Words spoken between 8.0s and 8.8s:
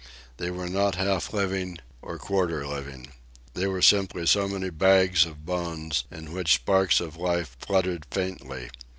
faintly.